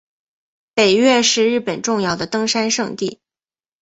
[0.73, 3.19] 北岳是日本重要的登山圣地。